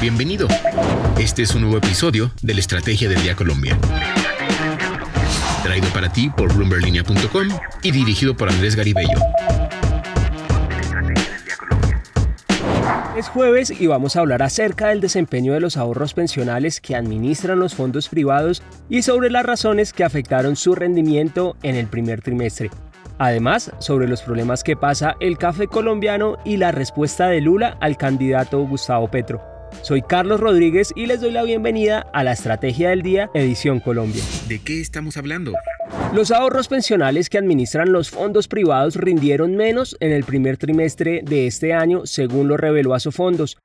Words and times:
Bienvenido. 0.00 0.48
Este 1.18 1.42
es 1.42 1.54
un 1.54 1.60
nuevo 1.60 1.76
episodio 1.76 2.30
de 2.40 2.54
la 2.54 2.60
Estrategia 2.60 3.06
del 3.06 3.20
Día 3.22 3.36
Colombia. 3.36 3.76
Traído 5.62 5.88
para 5.90 6.10
ti 6.10 6.30
por 6.30 6.54
bloomberlinia.com 6.54 7.48
y 7.82 7.90
dirigido 7.90 8.34
por 8.34 8.48
Andrés 8.48 8.76
Garibello. 8.76 9.18
Es 13.14 13.28
jueves 13.28 13.78
y 13.78 13.88
vamos 13.88 14.16
a 14.16 14.20
hablar 14.20 14.42
acerca 14.42 14.88
del 14.88 15.02
desempeño 15.02 15.52
de 15.52 15.60
los 15.60 15.76
ahorros 15.76 16.14
pensionales 16.14 16.80
que 16.80 16.96
administran 16.96 17.60
los 17.60 17.74
fondos 17.74 18.08
privados 18.08 18.62
y 18.88 19.02
sobre 19.02 19.28
las 19.28 19.44
razones 19.44 19.92
que 19.92 20.04
afectaron 20.04 20.56
su 20.56 20.74
rendimiento 20.74 21.56
en 21.62 21.76
el 21.76 21.88
primer 21.88 22.22
trimestre. 22.22 22.70
Además, 23.18 23.70
sobre 23.80 24.08
los 24.08 24.22
problemas 24.22 24.64
que 24.64 24.76
pasa 24.76 25.16
el 25.20 25.36
café 25.36 25.66
colombiano 25.66 26.38
y 26.42 26.56
la 26.56 26.72
respuesta 26.72 27.28
de 27.28 27.42
Lula 27.42 27.76
al 27.82 27.98
candidato 27.98 28.66
Gustavo 28.66 29.10
Petro. 29.10 29.59
Soy 29.82 30.02
Carlos 30.02 30.40
Rodríguez 30.40 30.92
y 30.94 31.06
les 31.06 31.20
doy 31.20 31.30
la 31.30 31.42
bienvenida 31.42 32.06
a 32.12 32.24
la 32.24 32.32
Estrategia 32.32 32.90
del 32.90 33.02
Día, 33.02 33.30
edición 33.34 33.80
Colombia. 33.80 34.22
¿De 34.48 34.58
qué 34.58 34.80
estamos 34.80 35.16
hablando? 35.16 35.52
Los 36.14 36.30
ahorros 36.30 36.68
pensionales 36.68 37.28
que 37.28 37.38
administran 37.38 37.92
los 37.92 38.10
fondos 38.10 38.48
privados 38.48 38.96
rindieron 38.96 39.56
menos 39.56 39.96
en 40.00 40.12
el 40.12 40.24
primer 40.24 40.56
trimestre 40.56 41.22
de 41.24 41.46
este 41.46 41.72
año, 41.72 42.02
según 42.04 42.48
lo 42.48 42.56
reveló 42.56 42.94
Asofondos. 42.94 43.58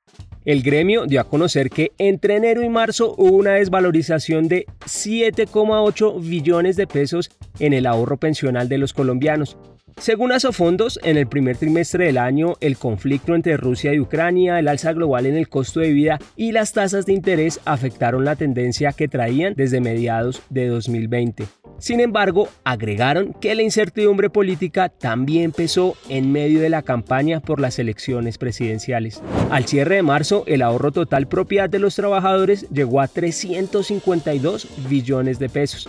El 0.44 0.62
gremio 0.62 1.06
dio 1.06 1.20
a 1.20 1.24
conocer 1.24 1.70
que 1.70 1.92
entre 1.98 2.36
enero 2.36 2.62
y 2.62 2.68
marzo 2.68 3.14
hubo 3.18 3.36
una 3.36 3.54
desvalorización 3.54 4.46
de 4.46 4.66
7,8 4.84 6.20
billones 6.20 6.76
de 6.76 6.86
pesos 6.86 7.30
en 7.58 7.72
el 7.72 7.84
ahorro 7.84 8.16
pensional 8.16 8.68
de 8.68 8.78
los 8.78 8.92
colombianos. 8.92 9.56
Según 9.98 10.30
Asofondos, 10.30 11.00
en 11.04 11.16
el 11.16 11.26
primer 11.26 11.56
trimestre 11.56 12.04
del 12.04 12.18
año, 12.18 12.56
el 12.60 12.76
conflicto 12.76 13.34
entre 13.34 13.56
Rusia 13.56 13.94
y 13.94 13.98
Ucrania, 13.98 14.58
el 14.58 14.68
alza 14.68 14.92
global 14.92 15.24
en 15.24 15.36
el 15.36 15.48
costo 15.48 15.80
de 15.80 15.90
vida 15.90 16.18
y 16.36 16.52
las 16.52 16.74
tasas 16.74 17.06
de 17.06 17.14
interés 17.14 17.60
afectaron 17.64 18.26
la 18.26 18.36
tendencia 18.36 18.92
que 18.92 19.08
traían 19.08 19.54
desde 19.54 19.80
mediados 19.80 20.42
de 20.50 20.68
2020. 20.68 21.46
Sin 21.78 22.00
embargo, 22.00 22.48
agregaron 22.62 23.32
que 23.32 23.54
la 23.54 23.62
incertidumbre 23.62 24.28
política 24.28 24.90
también 24.90 25.52
pesó 25.52 25.96
en 26.10 26.30
medio 26.30 26.60
de 26.60 26.68
la 26.68 26.82
campaña 26.82 27.40
por 27.40 27.58
las 27.58 27.78
elecciones 27.78 28.36
presidenciales. 28.36 29.22
Al 29.50 29.64
cierre 29.64 29.96
de 29.96 30.02
marzo, 30.02 30.44
el 30.46 30.60
ahorro 30.60 30.92
total 30.92 31.26
propiedad 31.26 31.70
de 31.70 31.78
los 31.78 31.96
trabajadores 31.96 32.68
llegó 32.70 33.00
a 33.00 33.08
352 33.08 34.68
billones 34.88 35.38
de 35.38 35.48
pesos. 35.48 35.88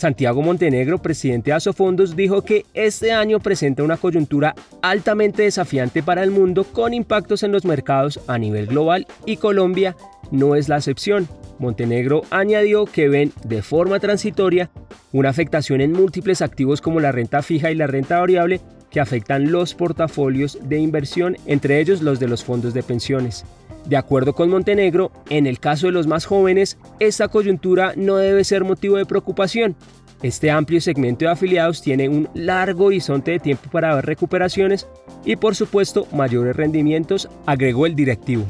Santiago 0.00 0.40
Montenegro, 0.40 0.96
presidente 0.96 1.50
de 1.50 1.56
Asofondos, 1.56 2.16
dijo 2.16 2.40
que 2.40 2.64
este 2.72 3.12
año 3.12 3.38
presenta 3.38 3.82
una 3.82 3.98
coyuntura 3.98 4.54
altamente 4.80 5.42
desafiante 5.42 6.02
para 6.02 6.22
el 6.22 6.30
mundo 6.30 6.64
con 6.64 6.94
impactos 6.94 7.42
en 7.42 7.52
los 7.52 7.66
mercados 7.66 8.18
a 8.26 8.38
nivel 8.38 8.66
global 8.66 9.06
y 9.26 9.36
Colombia 9.36 9.94
no 10.30 10.56
es 10.56 10.70
la 10.70 10.78
excepción. 10.78 11.28
Montenegro 11.58 12.22
añadió 12.30 12.86
que 12.86 13.10
ven 13.10 13.30
de 13.44 13.60
forma 13.60 14.00
transitoria 14.00 14.70
una 15.12 15.28
afectación 15.28 15.82
en 15.82 15.92
múltiples 15.92 16.40
activos 16.40 16.80
como 16.80 16.98
la 16.98 17.12
renta 17.12 17.42
fija 17.42 17.70
y 17.70 17.74
la 17.74 17.86
renta 17.86 18.20
variable 18.20 18.62
que 18.90 19.00
afectan 19.00 19.52
los 19.52 19.74
portafolios 19.74 20.58
de 20.62 20.78
inversión, 20.78 21.36
entre 21.44 21.78
ellos 21.78 22.00
los 22.00 22.18
de 22.18 22.28
los 22.28 22.42
fondos 22.42 22.72
de 22.72 22.82
pensiones. 22.82 23.44
De 23.86 23.96
acuerdo 23.96 24.34
con 24.34 24.50
Montenegro, 24.50 25.10
en 25.28 25.46
el 25.46 25.58
caso 25.58 25.86
de 25.86 25.92
los 25.92 26.06
más 26.06 26.24
jóvenes, 26.24 26.78
esta 26.98 27.28
coyuntura 27.28 27.94
no 27.96 28.16
debe 28.16 28.44
ser 28.44 28.64
motivo 28.64 28.96
de 28.96 29.06
preocupación. 29.06 29.76
Este 30.22 30.50
amplio 30.50 30.80
segmento 30.80 31.24
de 31.24 31.30
afiliados 31.30 31.80
tiene 31.80 32.08
un 32.08 32.28
largo 32.34 32.86
horizonte 32.86 33.30
de 33.30 33.38
tiempo 33.38 33.70
para 33.70 33.94
ver 33.94 34.04
recuperaciones 34.04 34.86
y 35.24 35.36
por 35.36 35.54
supuesto 35.54 36.06
mayores 36.12 36.54
rendimientos, 36.56 37.28
agregó 37.46 37.86
el 37.86 37.94
directivo. 37.94 38.44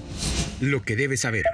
Lo 0.61 0.83
que 0.83 0.97
debe 0.97 1.17
saber. 1.17 1.45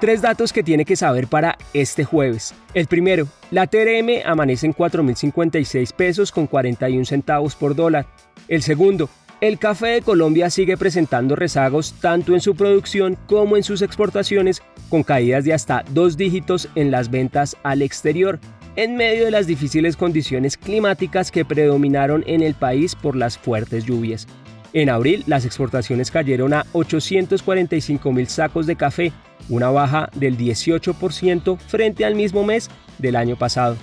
Tres 0.00 0.22
datos 0.22 0.52
que 0.52 0.62
tiene 0.62 0.84
que 0.84 0.96
saber 0.96 1.26
para 1.26 1.58
este 1.74 2.04
jueves. 2.04 2.54
El 2.74 2.86
primero, 2.86 3.28
la 3.50 3.66
TRM 3.66 4.24
amanece 4.24 4.66
en 4.66 4.74
4.056 4.74 5.92
pesos 5.92 6.32
con 6.32 6.46
41 6.46 7.04
centavos 7.04 7.54
por 7.54 7.74
dólar. 7.74 8.06
El 8.48 8.62
segundo, 8.62 9.10
el 9.40 9.58
café 9.58 9.88
de 9.88 10.02
Colombia 10.02 10.48
sigue 10.50 10.76
presentando 10.76 11.36
rezagos 11.36 11.94
tanto 12.00 12.32
en 12.32 12.40
su 12.40 12.54
producción 12.54 13.18
como 13.26 13.56
en 13.56 13.62
sus 13.62 13.82
exportaciones, 13.82 14.62
con 14.88 15.02
caídas 15.02 15.44
de 15.44 15.52
hasta 15.52 15.84
dos 15.90 16.16
dígitos 16.16 16.68
en 16.74 16.90
las 16.90 17.10
ventas 17.10 17.56
al 17.62 17.82
exterior, 17.82 18.38
en 18.76 18.96
medio 18.96 19.24
de 19.24 19.30
las 19.30 19.46
difíciles 19.46 19.96
condiciones 19.96 20.56
climáticas 20.56 21.30
que 21.30 21.44
predominaron 21.44 22.24
en 22.26 22.42
el 22.42 22.54
país 22.54 22.94
por 22.94 23.16
las 23.16 23.36
fuertes 23.36 23.84
lluvias. 23.84 24.26
En 24.72 24.90
abril, 24.90 25.22
las 25.26 25.44
exportaciones 25.44 26.10
cayeron 26.10 26.52
a 26.52 26.66
845 26.72 28.12
mil 28.12 28.28
sacos 28.28 28.66
de 28.66 28.76
café, 28.76 29.12
una 29.48 29.70
baja 29.70 30.10
del 30.14 30.36
18% 30.36 31.58
frente 31.58 32.04
al 32.04 32.14
mismo 32.14 32.44
mes 32.44 32.70
del 32.98 33.16
año 33.16 33.36
pasado. 33.36 33.76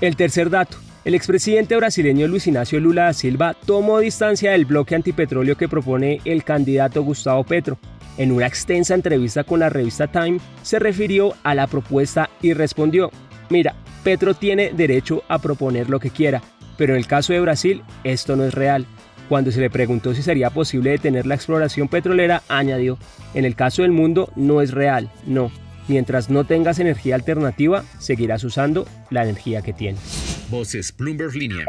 El 0.00 0.16
tercer 0.16 0.50
dato, 0.50 0.76
el 1.04 1.14
expresidente 1.14 1.76
brasileño 1.76 2.28
Luis 2.28 2.46
Ignacio 2.46 2.78
Lula 2.78 3.04
da 3.04 3.12
Silva 3.14 3.54
tomó 3.64 4.00
distancia 4.00 4.52
del 4.52 4.66
bloque 4.66 4.94
antipetróleo 4.94 5.56
que 5.56 5.68
propone 5.68 6.20
el 6.24 6.44
candidato 6.44 7.02
Gustavo 7.02 7.42
Petro. 7.44 7.78
En 8.18 8.32
una 8.32 8.46
extensa 8.46 8.94
entrevista 8.94 9.44
con 9.44 9.60
la 9.60 9.70
revista 9.70 10.08
Time, 10.08 10.38
se 10.62 10.78
refirió 10.78 11.34
a 11.42 11.54
la 11.54 11.66
propuesta 11.66 12.28
y 12.42 12.52
respondió, 12.52 13.10
mira, 13.48 13.74
Petro 14.04 14.34
tiene 14.34 14.72
derecho 14.74 15.22
a 15.28 15.38
proponer 15.38 15.88
lo 15.88 16.00
que 16.00 16.10
quiera, 16.10 16.42
pero 16.76 16.92
en 16.92 16.98
el 16.98 17.06
caso 17.06 17.32
de 17.32 17.40
Brasil 17.40 17.82
esto 18.04 18.36
no 18.36 18.44
es 18.44 18.52
real. 18.52 18.86
Cuando 19.30 19.52
se 19.52 19.60
le 19.60 19.70
preguntó 19.70 20.12
si 20.12 20.22
sería 20.22 20.50
posible 20.50 20.90
detener 20.90 21.24
la 21.24 21.36
exploración 21.36 21.88
petrolera, 21.88 22.42
añadió, 22.48 22.98
en 23.32 23.46
el 23.46 23.54
caso 23.54 23.82
del 23.82 23.92
mundo 23.92 24.30
no 24.36 24.60
es 24.60 24.72
real, 24.72 25.10
no. 25.24 25.50
Mientras 25.88 26.28
no 26.28 26.44
tengas 26.44 26.78
energía 26.78 27.14
alternativa, 27.14 27.84
seguirás 27.98 28.44
usando 28.44 28.86
la 29.08 29.22
energía 29.22 29.62
que 29.62 29.72
tienes. 29.72 30.39
Voces 30.50 30.92
Bloomberg 30.96 31.34
Línea. 31.36 31.64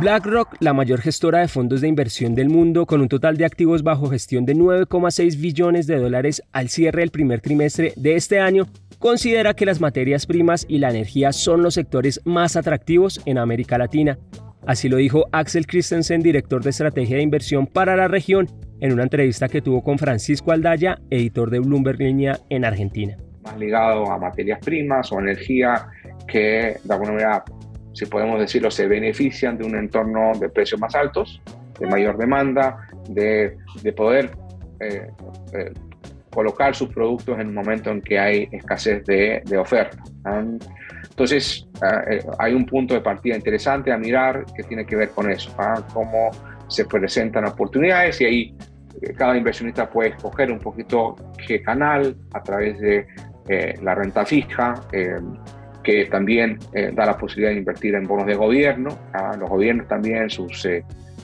BlackRock, 0.00 0.56
la 0.60 0.72
mayor 0.72 1.00
gestora 1.00 1.40
de 1.40 1.48
fondos 1.48 1.80
de 1.80 1.88
inversión 1.88 2.34
del 2.34 2.48
mundo, 2.48 2.84
con 2.84 3.00
un 3.00 3.08
total 3.08 3.36
de 3.36 3.44
activos 3.44 3.84
bajo 3.84 4.08
gestión 4.08 4.44
de 4.44 4.56
9,6 4.56 5.40
billones 5.40 5.86
de 5.86 5.98
dólares 5.98 6.42
al 6.52 6.68
cierre 6.68 7.00
del 7.00 7.10
primer 7.10 7.40
trimestre 7.40 7.92
de 7.96 8.16
este 8.16 8.40
año, 8.40 8.66
considera 8.98 9.54
que 9.54 9.64
las 9.64 9.80
materias 9.80 10.26
primas 10.26 10.66
y 10.68 10.78
la 10.78 10.90
energía 10.90 11.32
son 11.32 11.62
los 11.62 11.74
sectores 11.74 12.20
más 12.24 12.56
atractivos 12.56 13.20
en 13.26 13.38
América 13.38 13.78
Latina. 13.78 14.18
Así 14.66 14.88
lo 14.88 14.96
dijo 14.96 15.26
Axel 15.30 15.66
Christensen, 15.66 16.20
director 16.20 16.64
de 16.64 16.70
estrategia 16.70 17.16
de 17.16 17.22
inversión 17.22 17.68
para 17.68 17.94
la 17.94 18.08
región, 18.08 18.48
en 18.80 18.92
una 18.92 19.04
entrevista 19.04 19.48
que 19.48 19.62
tuvo 19.62 19.84
con 19.84 19.98
Francisco 19.98 20.50
Aldaya, 20.50 20.98
editor 21.10 21.50
de 21.50 21.60
Bloomberg 21.60 22.00
Línea 22.00 22.40
en 22.50 22.64
Argentina. 22.64 23.16
Más 23.44 23.56
ligado 23.58 24.10
a 24.10 24.18
materias 24.18 24.58
primas 24.64 25.12
o 25.12 25.20
energía 25.20 25.86
que 26.26 26.76
de 26.82 26.92
alguna 26.92 27.12
manera, 27.12 27.44
si 27.96 28.04
podemos 28.04 28.38
decirlo, 28.38 28.70
se 28.70 28.86
benefician 28.86 29.56
de 29.56 29.64
un 29.64 29.74
entorno 29.74 30.32
de 30.38 30.50
precios 30.50 30.78
más 30.78 30.94
altos, 30.94 31.40
de 31.80 31.86
mayor 31.86 32.18
demanda, 32.18 32.86
de, 33.08 33.56
de 33.82 33.92
poder 33.92 34.36
eh, 34.80 35.08
eh, 35.54 35.72
colocar 36.30 36.74
sus 36.74 36.90
productos 36.90 37.40
en 37.40 37.48
un 37.48 37.54
momento 37.54 37.90
en 37.90 38.02
que 38.02 38.18
hay 38.18 38.48
escasez 38.52 39.02
de, 39.06 39.42
de 39.46 39.56
oferta. 39.56 39.96
Entonces, 41.08 41.66
ah, 41.80 42.02
eh, 42.10 42.22
hay 42.38 42.52
un 42.52 42.66
punto 42.66 42.92
de 42.92 43.00
partida 43.00 43.34
interesante 43.34 43.90
a 43.90 43.96
mirar 43.96 44.44
que 44.54 44.62
tiene 44.64 44.84
que 44.84 44.96
ver 44.96 45.08
con 45.08 45.30
eso, 45.30 45.50
¿ah? 45.56 45.82
cómo 45.94 46.30
se 46.68 46.84
presentan 46.84 47.46
oportunidades 47.46 48.20
y 48.20 48.24
ahí 48.26 48.54
eh, 49.00 49.14
cada 49.14 49.34
inversionista 49.34 49.88
puede 49.88 50.10
escoger 50.10 50.52
un 50.52 50.58
poquito 50.58 51.16
qué 51.46 51.62
canal 51.62 52.14
a 52.34 52.42
través 52.42 52.78
de 52.80 53.06
eh, 53.48 53.78
la 53.82 53.94
renta 53.94 54.26
fija, 54.26 54.74
que 55.86 56.06
también 56.06 56.58
da 56.94 57.06
la 57.06 57.16
posibilidad 57.16 57.52
de 57.52 57.58
invertir 57.58 57.94
en 57.94 58.06
bonos 58.06 58.26
de 58.26 58.34
gobierno. 58.34 58.98
¿ah? 59.12 59.36
Los 59.38 59.48
gobiernos 59.48 59.86
también, 59.86 60.28
sus, 60.28 60.68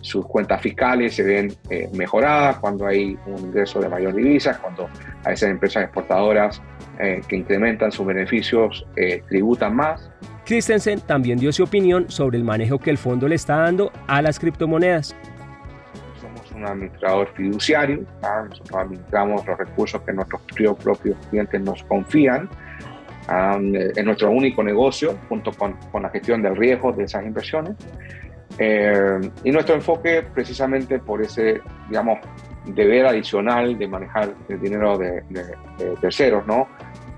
sus 0.00 0.26
cuentas 0.26 0.60
fiscales 0.62 1.14
se 1.16 1.24
ven 1.24 1.52
mejoradas 1.92 2.58
cuando 2.58 2.86
hay 2.86 3.18
un 3.26 3.38
ingreso 3.38 3.80
de 3.80 3.88
mayor 3.88 4.14
divisas, 4.14 4.58
cuando 4.58 4.88
a 5.24 5.32
esas 5.32 5.50
empresas 5.50 5.82
exportadoras 5.82 6.62
eh, 6.98 7.22
que 7.26 7.36
incrementan 7.36 7.90
sus 7.90 8.06
beneficios 8.06 8.86
eh, 8.96 9.22
tributan 9.28 9.74
más. 9.74 10.10
Christensen 10.44 11.00
también 11.00 11.38
dio 11.38 11.50
su 11.50 11.64
opinión 11.64 12.10
sobre 12.10 12.36
el 12.36 12.44
manejo 12.44 12.78
que 12.78 12.90
el 12.90 12.98
fondo 12.98 13.26
le 13.26 13.34
está 13.34 13.56
dando 13.56 13.90
a 14.06 14.20
las 14.20 14.38
criptomonedas. 14.38 15.16
Somos 16.20 16.52
un 16.52 16.66
administrador 16.66 17.32
fiduciario, 17.34 18.04
nosotros 18.22 18.78
administramos 18.78 19.46
los 19.46 19.58
recursos 19.58 20.02
que 20.02 20.12
nuestros 20.12 20.42
propios 20.82 21.16
clientes 21.30 21.60
nos 21.62 21.82
confían. 21.84 22.48
Eh, 23.30 23.92
es 23.94 24.04
nuestro 24.04 24.30
único 24.30 24.62
negocio 24.62 25.16
junto 25.28 25.52
con, 25.52 25.74
con, 25.90 26.02
la 26.02 26.10
gestión 26.10 26.42
del 26.42 26.56
riesgo 26.56 26.92
de 26.92 27.04
esas 27.04 27.24
inversiones. 27.24 27.76
y 29.44 29.50
nuestro 29.50 29.74
enfoque 29.74 30.22
precisamente 30.34 30.98
por 30.98 31.22
ese, 31.22 31.60
digamos, 31.88 32.18
deber 32.66 33.06
adicional 33.06 33.78
de 33.78 33.88
manejar 33.88 34.34
el 34.48 34.60
dinero 34.60 34.98
de, 34.98 35.22
terceros, 36.00 36.46
¿no? 36.46 36.68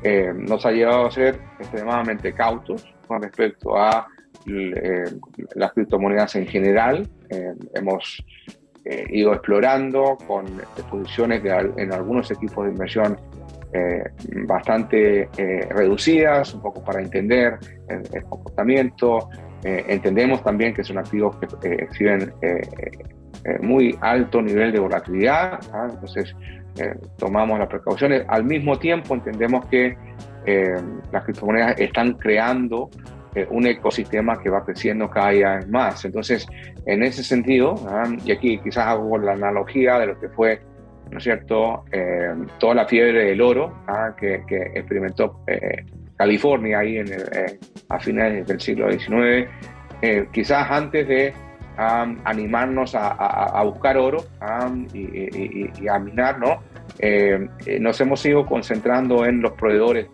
Eh, 0.02 0.32
nos 0.34 0.64
ha 0.66 0.70
llevado 0.70 1.06
a 1.06 1.10
ser 1.10 1.38
extremadamente 1.58 2.32
cautos 2.32 2.84
con 3.06 3.22
respecto 3.22 3.76
a 3.76 4.06
eh, 4.46 5.04
las 5.54 5.72
criptomonedas 5.72 6.36
en 6.36 6.46
general. 6.46 7.08
Eh, 7.30 7.54
hemos 7.74 8.22
ido 9.08 9.32
explorando 9.32 10.18
con 10.26 10.44
posiciones 10.90 11.42
en 11.78 11.90
algunos 11.90 12.30
equipos 12.30 12.66
de 12.66 12.72
inversión 12.72 13.18
bastante 14.46 15.28
reducidas, 15.70 16.54
un 16.54 16.62
poco 16.62 16.84
para 16.84 17.00
entender 17.00 17.58
el, 17.88 18.22
comportamiento. 18.24 19.28
entendemos 19.64 20.44
también 20.44 20.74
que 20.74 20.84
son 20.84 20.98
activos 20.98 21.36
que 21.36 21.74
exhiben 21.74 22.32
muy 23.60 23.98
alto 24.00 24.40
nivel 24.40 24.70
de 24.70 24.78
volatilidad, 24.78 25.58
¿ah? 25.72 25.88
entonces 25.90 26.34
tomamos 27.18 27.58
las 27.58 27.68
precauciones. 27.68 28.24
Al 28.28 28.44
mismo 28.44 28.78
tiempo 28.78 29.14
entendemos 29.14 29.66
que 29.66 29.96
las 31.10 31.24
criptomonedas 31.24 31.74
están 31.80 32.12
creando 32.14 32.90
eh, 33.34 33.48
un 33.50 33.66
ecosistema 33.66 34.40
que 34.40 34.48
va 34.48 34.64
creciendo 34.64 35.10
cada 35.10 35.30
día 35.30 35.60
más. 35.68 36.04
Entonces, 36.04 36.46
en 36.86 37.02
ese 37.02 37.24
sentido, 37.24 37.74
¿ah? 37.88 38.04
y 38.24 38.30
aquí 38.30 38.58
quizás 38.58 38.86
hago 38.86 39.18
la 39.18 39.32
analogía 39.32 39.98
de 39.98 40.06
lo 40.06 40.20
que 40.20 40.28
fue, 40.28 40.60
¿no 41.10 41.18
es 41.18 41.24
cierto?, 41.24 41.84
eh, 41.92 42.34
toda 42.58 42.74
la 42.74 42.86
fiebre 42.86 43.24
del 43.26 43.40
oro 43.40 43.72
¿ah? 43.86 44.14
que, 44.16 44.42
experimentó 44.74 45.40
eh, 45.46 45.84
California 46.16 46.78
ahí 46.78 46.98
en 46.98 47.06
a 47.88 47.98
finales 47.98 48.46
del 48.46 48.60
siglo 48.60 48.90
XIX, 48.90 49.48
quizás 50.32 50.70
antes 50.70 51.08
de 51.08 51.34
animarnos 51.76 52.94
a, 52.94 53.60
buscar 53.64 53.96
oro 53.96 54.24
y, 54.92 55.88
a 55.88 55.98
minar, 55.98 56.38
¿no? 56.38 56.62
nos 57.80 58.00
hemos 58.00 58.24
ido 58.24 58.46
concentrando 58.46 59.26
en 59.26 59.42
los 59.42 59.52
proveedores 59.52 60.06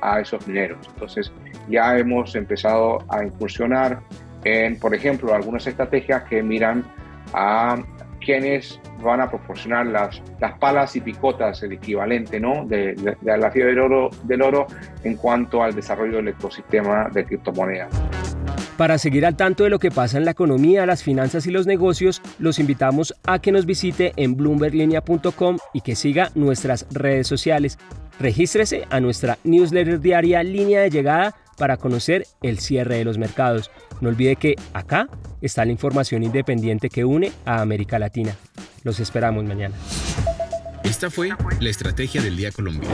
a 0.00 0.20
esos 0.20 0.46
mineros. 0.48 0.78
Entonces, 0.94 1.30
ya 1.68 1.98
hemos 1.98 2.34
empezado 2.34 2.98
a 3.08 3.22
incursionar 3.22 4.00
en, 4.44 4.78
por 4.78 4.94
ejemplo, 4.94 5.34
algunas 5.34 5.66
estrategias 5.66 6.24
que 6.24 6.42
miran 6.42 6.84
a 7.32 7.76
quienes 8.24 8.80
van 9.02 9.20
a 9.20 9.28
proporcionar 9.28 9.86
las, 9.86 10.22
las 10.40 10.58
palas 10.58 10.96
y 10.96 11.00
picotas, 11.00 11.62
el 11.62 11.72
equivalente 11.72 12.40
¿no? 12.40 12.64
de, 12.66 12.94
la 13.22 13.50
fiebre 13.50 13.72
del 13.72 13.80
oro, 13.80 14.10
del 14.24 14.42
oro 14.42 14.66
en 15.04 15.16
cuanto 15.16 15.62
al 15.62 15.74
desarrollo 15.74 16.16
del 16.16 16.28
ecosistema 16.28 17.08
de 17.12 17.24
criptomonedas. 17.24 17.90
Para 18.76 18.98
seguir 18.98 19.26
al 19.26 19.36
tanto 19.36 19.64
de 19.64 19.70
lo 19.70 19.78
que 19.78 19.90
pasa 19.90 20.18
en 20.18 20.24
la 20.24 20.30
economía, 20.30 20.86
las 20.86 21.02
finanzas 21.02 21.46
y 21.46 21.50
los 21.50 21.66
negocios, 21.66 22.22
los 22.38 22.58
invitamos 22.58 23.14
a 23.24 23.38
que 23.38 23.52
nos 23.52 23.66
visite 23.66 24.12
en 24.16 24.36
bloomberglinea.com 24.36 25.58
y 25.72 25.82
que 25.82 25.94
siga 25.94 26.30
nuestras 26.34 26.86
redes 26.90 27.26
sociales. 27.26 27.78
Regístrese 28.18 28.86
a 28.90 29.00
nuestra 29.00 29.38
newsletter 29.44 30.00
diaria 30.00 30.42
Línea 30.42 30.80
de 30.80 30.90
Llegada 30.90 31.34
para 31.56 31.76
conocer 31.76 32.26
el 32.42 32.58
cierre 32.58 32.98
de 32.98 33.04
los 33.04 33.18
mercados. 33.18 33.70
No 34.00 34.08
olvide 34.08 34.36
que 34.36 34.56
acá 34.72 35.08
está 35.40 35.64
la 35.64 35.72
información 35.72 36.22
independiente 36.22 36.88
que 36.88 37.04
une 37.04 37.32
a 37.44 37.60
América 37.60 37.98
Latina. 37.98 38.36
Los 38.82 39.00
esperamos 39.00 39.44
mañana. 39.44 39.74
Esta 40.84 41.10
fue 41.10 41.30
la 41.60 41.70
Estrategia 41.70 42.20
del 42.22 42.36
Día 42.36 42.50
Colombia. 42.50 42.88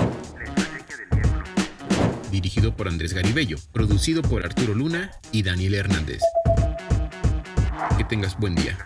Dirigido 2.30 2.76
por 2.76 2.88
Andrés 2.88 3.14
Garibello, 3.14 3.56
producido 3.72 4.22
por 4.22 4.44
Arturo 4.44 4.74
Luna 4.74 5.10
y 5.32 5.42
Daniel 5.42 5.74
Hernández. 5.74 6.20
Que 7.96 8.04
tengas 8.04 8.38
buen 8.38 8.54
día. 8.54 8.76